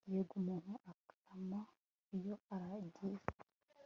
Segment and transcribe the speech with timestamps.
[0.13, 1.59] yego umuntu akama
[2.17, 3.19] iyo aragiye